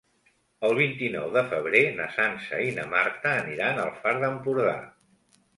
El 0.67 0.71
vint-i-nou 0.79 1.27
de 1.35 1.43
febrer 1.51 1.83
na 2.01 2.09
Sança 2.15 2.63
i 2.71 2.73
na 2.79 2.87
Marta 2.97 3.37
aniran 3.45 3.83
al 3.85 3.93
Far 4.03 4.15
d'Empordà. 4.25 4.77